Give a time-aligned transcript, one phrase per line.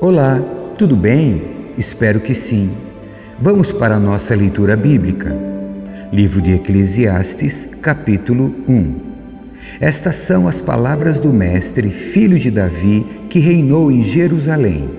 [0.00, 0.40] Olá,
[0.78, 1.74] tudo bem?
[1.76, 2.70] Espero que sim.
[3.40, 5.36] Vamos para a nossa leitura bíblica.
[6.10, 8.94] Livro de Eclesiastes, capítulo 1.
[9.80, 14.90] Estas são as palavras do Mestre, filho de Davi, que reinou em Jerusalém.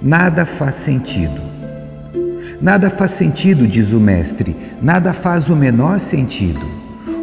[0.00, 1.51] Nada faz sentido.
[2.62, 6.64] Nada faz sentido, diz o Mestre, nada faz o menor sentido.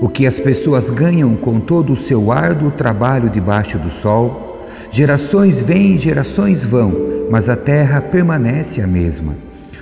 [0.02, 4.50] O que as pessoas ganham com todo o seu árduo trabalho debaixo do sol
[4.92, 6.92] Gerações vêm, gerações vão,
[7.30, 9.36] mas a terra permanece a mesma.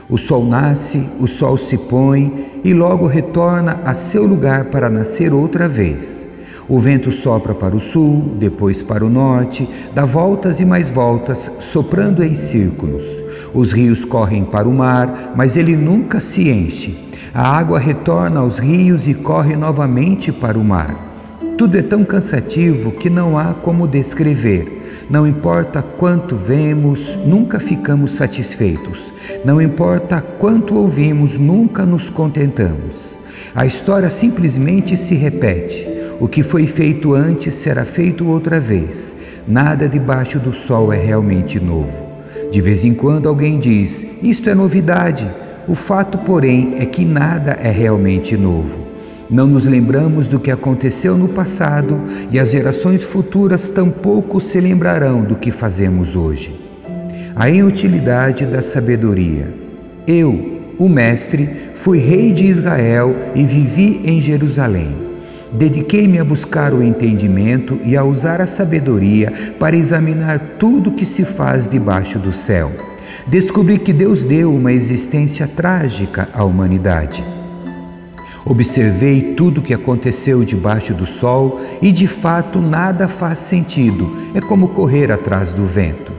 [0.09, 5.33] O sol nasce, o sol se põe e logo retorna a seu lugar para nascer
[5.33, 6.26] outra vez.
[6.69, 11.49] O vento sopra para o sul, depois para o norte, dá voltas e mais voltas,
[11.59, 13.05] soprando em círculos.
[13.53, 17.07] Os rios correm para o mar, mas ele nunca se enche.
[17.33, 21.07] A água retorna aos rios e corre novamente para o mar.
[21.57, 25.05] Tudo é tão cansativo que não há como descrever.
[25.09, 29.13] Não importa quanto vemos, nunca ficamos satisfeitos.
[29.45, 33.17] Não importa quanto ouvimos, nunca nos contentamos.
[33.55, 35.96] A história simplesmente se repete.
[36.19, 39.15] O que foi feito antes será feito outra vez.
[39.47, 42.03] Nada debaixo do sol é realmente novo.
[42.51, 45.29] De vez em quando alguém diz: Isto é novidade.
[45.67, 48.79] O fato, porém, é que nada é realmente novo.
[49.29, 51.99] Não nos lembramos do que aconteceu no passado
[52.31, 56.59] e as gerações futuras tampouco se lembrarão do que fazemos hoje.
[57.35, 59.53] A inutilidade da sabedoria.
[60.07, 65.06] Eu, o Mestre, fui rei de Israel e vivi em Jerusalém.
[65.51, 71.23] Dediquei-me a buscar o entendimento e a usar a sabedoria para examinar tudo que se
[71.23, 72.71] faz debaixo do céu.
[73.27, 77.23] Descobri que Deus deu uma existência trágica à humanidade.
[78.45, 84.39] Observei tudo o que aconteceu debaixo do sol e de fato nada faz sentido, é
[84.39, 86.13] como correr atrás do vento.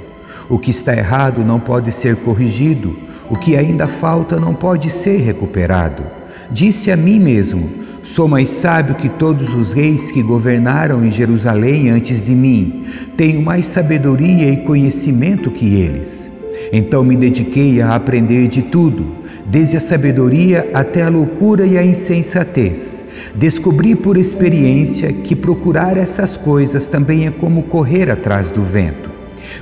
[0.48, 2.96] O que está errado não pode ser corrigido,
[3.30, 6.17] o que ainda falta não pode ser recuperado.
[6.50, 7.70] Disse a mim mesmo:
[8.04, 12.84] Sou mais sábio que todos os reis que governaram em Jerusalém antes de mim.
[13.16, 16.28] Tenho mais sabedoria e conhecimento que eles.
[16.72, 19.16] Então me dediquei a aprender de tudo,
[19.46, 23.04] desde a sabedoria até a loucura e a insensatez.
[23.34, 29.17] Descobri por experiência que procurar essas coisas também é como correr atrás do vento.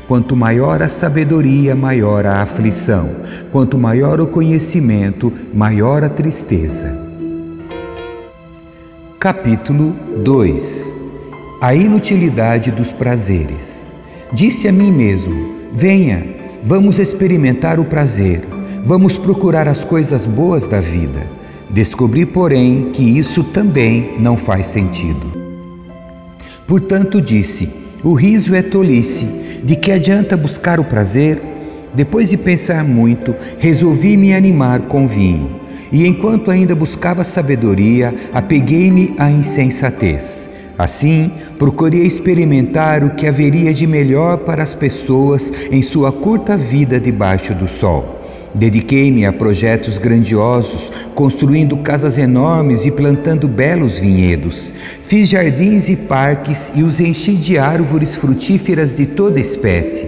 [0.07, 3.11] Quanto maior a sabedoria, maior a aflição.
[3.53, 6.97] Quanto maior o conhecimento, maior a tristeza.
[9.19, 10.95] Capítulo 2
[11.61, 13.93] A inutilidade dos prazeres.
[14.33, 16.37] Disse a mim mesmo: Venha,
[16.69, 18.43] Vamos experimentar o prazer,
[18.85, 21.25] vamos procurar as coisas boas da vida.
[21.71, 25.31] Descobri, porém, que isso também não faz sentido.
[26.67, 27.69] Portanto, disse:
[28.03, 29.29] o riso é tolice,
[29.65, 31.41] de que adianta buscar o prazer?
[31.95, 35.61] Depois de pensar muito, resolvi me animar com vinho.
[35.91, 40.49] E enquanto ainda buscava sabedoria, apeguei-me à insensatez.
[40.79, 47.01] Assim, procurei experimentar o que haveria de melhor para as pessoas em sua curta vida
[47.01, 48.16] debaixo do sol.
[48.55, 54.73] Dediquei-me a projetos grandiosos, construindo casas enormes e plantando belos vinhedos.
[55.03, 60.07] Fiz jardins e parques e os enchi de árvores frutíferas de toda espécie.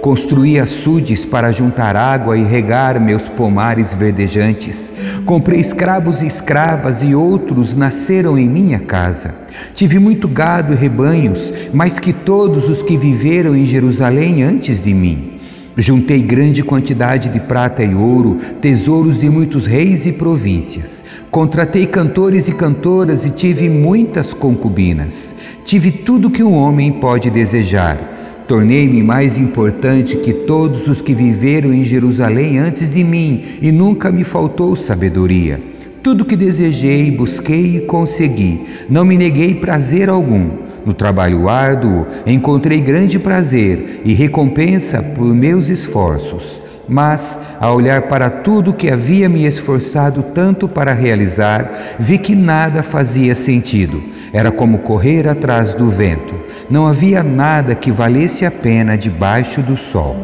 [0.00, 4.90] Construí açudes para juntar água e regar meus pomares verdejantes.
[5.26, 9.34] Comprei escravos e escravas e outros nasceram em minha casa.
[9.74, 14.94] Tive muito gado e rebanhos, mais que todos os que viveram em Jerusalém antes de
[14.94, 15.39] mim.
[15.80, 21.02] Juntei grande quantidade de prata e ouro, tesouros de muitos reis e províncias.
[21.30, 25.34] Contratei cantores e cantoras e tive muitas concubinas.
[25.64, 28.44] Tive tudo que um homem pode desejar.
[28.46, 34.12] Tornei-me mais importante que todos os que viveram em Jerusalém antes de mim, e nunca
[34.12, 35.62] me faltou sabedoria.
[36.02, 38.60] Tudo que desejei, busquei e consegui.
[38.86, 40.50] Não me neguei prazer algum.
[40.84, 46.60] No trabalho árduo, encontrei grande prazer e recompensa por meus esforços.
[46.88, 52.82] Mas, ao olhar para tudo que havia me esforçado tanto para realizar, vi que nada
[52.82, 54.02] fazia sentido.
[54.32, 56.34] Era como correr atrás do vento.
[56.68, 60.16] Não havia nada que valesse a pena debaixo do sol.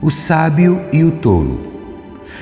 [0.00, 1.72] O sábio e o tolo.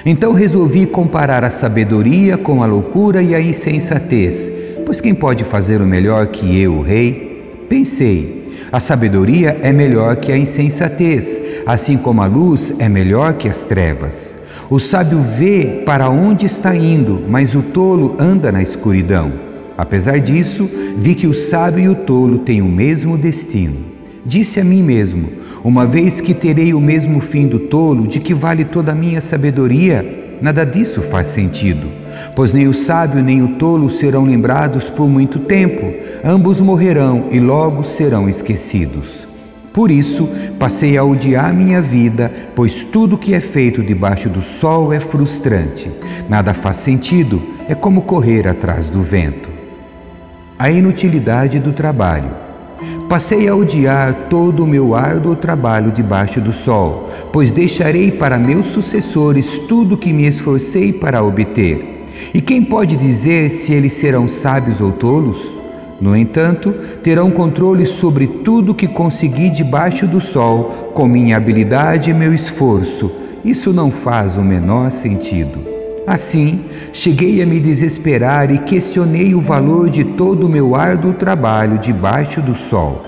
[0.07, 4.51] Então resolvi comparar a sabedoria com a loucura e a insensatez,
[4.91, 7.65] pois quem pode fazer o melhor que eu, rei?
[7.69, 13.49] Pensei, A sabedoria é melhor que a insensatez, assim como a luz é melhor que
[13.49, 14.37] as trevas.
[14.69, 19.33] O sábio vê para onde está indo, mas o tolo anda na escuridão.
[19.79, 23.77] Apesar disso, vi que o sábio e o tolo têm o mesmo destino.
[24.27, 25.31] Disse a mim mesmo:
[25.63, 29.21] Uma vez que terei o mesmo fim do tolo, de que vale toda a minha
[29.21, 30.20] sabedoria?
[30.41, 31.87] Nada disso faz sentido,
[32.35, 35.93] pois nem o sábio nem o tolo serão lembrados por muito tempo,
[36.25, 39.29] ambos morrerão e logo serão esquecidos.
[39.73, 40.29] Por isso,
[40.59, 45.93] passei a odiar minha vida, pois tudo que é feito debaixo do sol é frustrante.
[46.29, 49.49] Nada faz sentido, é como correr atrás do vento.
[50.59, 52.50] A inutilidade do trabalho.
[53.09, 58.69] Passei a odiar todo o meu árduo trabalho debaixo do sol, pois deixarei para meus
[58.69, 62.05] sucessores tudo que me esforcei para obter.
[62.33, 65.61] E quem pode dizer se eles serão sábios ou tolos?
[66.01, 66.73] No entanto,
[67.03, 73.11] terão controle sobre tudo que consegui debaixo do sol, com minha habilidade e meu esforço.
[73.45, 75.80] Isso não faz o menor sentido.
[76.11, 81.79] Assim, cheguei a me desesperar e questionei o valor de todo o meu árduo trabalho
[81.79, 83.03] debaixo do sol.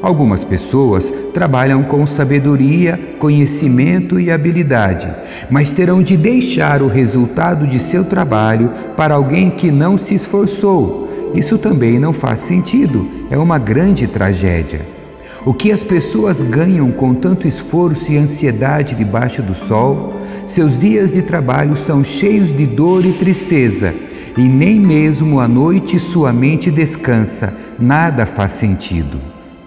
[0.00, 5.12] Algumas pessoas trabalham com sabedoria, conhecimento e habilidade,
[5.50, 11.08] mas terão de deixar o resultado de seu trabalho para alguém que não se esforçou
[11.34, 14.97] isso também não faz sentido, é uma grande tragédia.
[15.44, 20.16] O que as pessoas ganham com tanto esforço e ansiedade debaixo do sol?
[20.46, 23.94] Seus dias de trabalho são cheios de dor e tristeza,
[24.36, 29.20] e nem mesmo à noite sua mente descansa, nada faz sentido.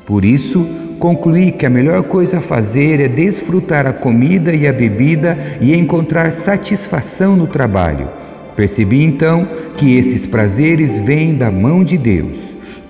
[0.06, 0.68] Por isso,
[1.00, 5.74] concluí que a melhor coisa a fazer é desfrutar a comida e a bebida e
[5.74, 8.10] encontrar satisfação no trabalho.
[8.56, 9.48] Percebi então
[9.78, 12.38] que esses prazeres vêm da mão de Deus,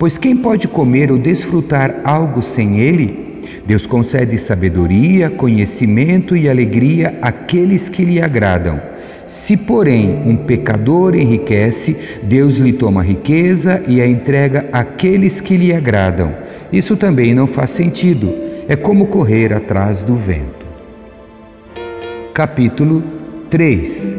[0.02, 3.38] pois quem pode comer ou desfrutar algo sem Ele?
[3.68, 8.82] Deus concede sabedoria, conhecimento e alegria àqueles que lhe agradam.
[9.28, 15.56] Se, porém, um pecador enriquece, Deus lhe toma a riqueza e a entrega àqueles que
[15.56, 16.36] lhe agradam.
[16.74, 18.34] Isso também não faz sentido,
[18.68, 20.66] é como correr atrás do vento.
[22.34, 23.04] Capítulo
[23.52, 24.16] 3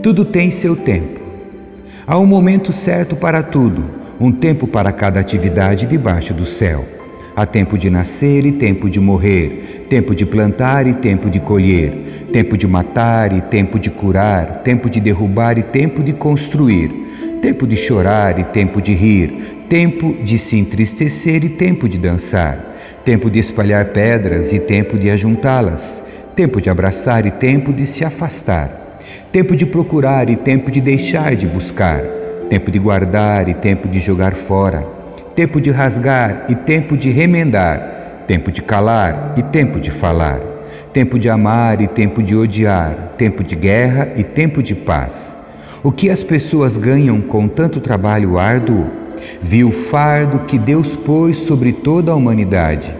[0.00, 1.18] tudo tem seu tempo.
[2.06, 6.84] Há um momento certo para tudo, um tempo para cada atividade debaixo do céu.
[7.36, 12.26] Há tempo de nascer e tempo de morrer, tempo de plantar e tempo de colher,
[12.32, 16.90] tempo de matar e tempo de curar, tempo de derrubar e tempo de construir,
[17.40, 22.74] tempo de chorar e tempo de rir, tempo de se entristecer e tempo de dançar,
[23.04, 26.02] tempo de espalhar pedras e tempo de ajuntá-las,
[26.34, 28.88] tempo de abraçar e tempo de se afastar
[29.32, 32.02] tempo de procurar e tempo de deixar de buscar,
[32.48, 34.86] tempo de guardar e tempo de jogar fora,
[35.34, 40.40] tempo de rasgar e tempo de remendar, tempo de calar e tempo de falar,
[40.92, 45.36] tempo de amar e tempo de odiar, tempo de guerra e tempo de paz.
[45.82, 48.86] O que as pessoas ganham com tanto trabalho árduo?
[49.40, 52.94] Vi o fardo que Deus pôs sobre toda a humanidade.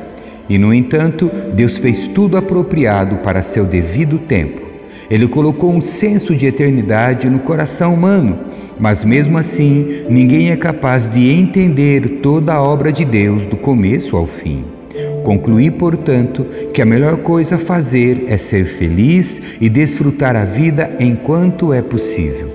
[0.49, 4.68] E, no entanto, Deus fez tudo apropriado para seu devido tempo.
[5.11, 8.39] Ele colocou um senso de eternidade no coração humano,
[8.79, 14.17] mas mesmo assim, ninguém é capaz de entender toda a obra de Deus do começo
[14.17, 14.65] ao fim.
[15.25, 20.97] Concluí, portanto, que a melhor coisa a fazer é ser feliz e desfrutar a vida
[21.01, 22.53] enquanto é possível.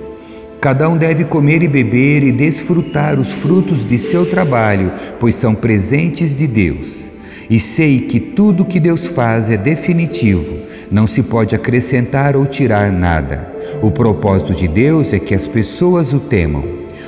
[0.59, 5.53] Cada um deve comer e beber e desfrutar os frutos de seu trabalho, pois são
[5.53, 7.12] presentes de Deus.
[7.49, 10.59] E sei que tudo que Deus faz é definitivo,
[10.91, 13.51] não se pode acrescentar ou tirar nada.
[13.81, 16.63] O propósito de Deus é que as pessoas o temam.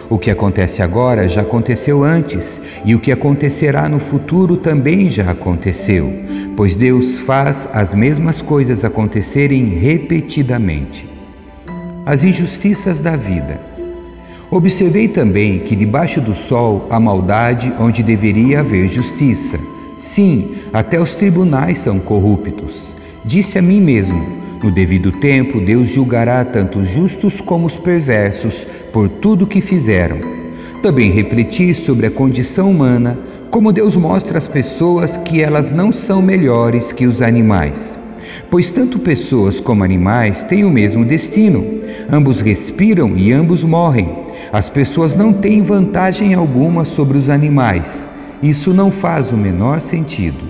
[0.09, 5.31] O que acontece agora já aconteceu antes, e o que acontecerá no futuro também já
[5.31, 6.11] aconteceu,
[6.55, 11.09] pois Deus faz as mesmas coisas acontecerem repetidamente.
[12.05, 13.59] As injustiças da vida.
[14.51, 19.57] Observei também que debaixo do sol há maldade onde deveria haver justiça.
[19.97, 22.95] Sim, até os tribunais são corruptos.
[23.23, 28.65] Disse a mim mesmo: no devido tempo, Deus julgará tanto os justos como os perversos
[28.91, 30.17] por tudo que fizeram.
[30.81, 33.17] Também refleti sobre a condição humana,
[33.51, 37.97] como Deus mostra às pessoas que elas não são melhores que os animais.
[38.49, 41.63] Pois tanto pessoas como animais têm o mesmo destino.
[42.11, 44.09] Ambos respiram e ambos morrem.
[44.51, 48.09] As pessoas não têm vantagem alguma sobre os animais.
[48.41, 50.43] Isso não faz o menor sentido.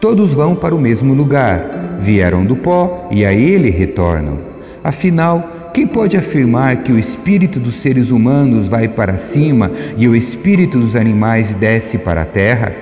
[0.00, 4.38] Todos vão para o mesmo lugar, vieram do pó e a ele retornam.
[4.82, 10.16] Afinal, quem pode afirmar que o espírito dos seres humanos vai para cima e o
[10.16, 12.74] espírito dos animais desce para a terra?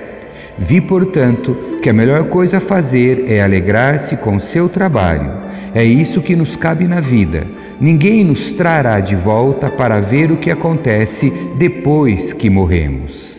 [0.57, 5.31] Vi, portanto, que a melhor coisa a fazer é alegrar-se com o seu trabalho.
[5.73, 7.45] É isso que nos cabe na vida.
[7.79, 13.38] Ninguém nos trará de volta para ver o que acontece depois que morremos.